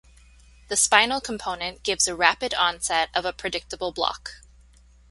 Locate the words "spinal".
0.75-1.21